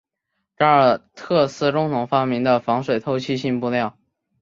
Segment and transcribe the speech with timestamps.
[0.57, 3.95] 戈尔特斯共同发明的防水透气性布料。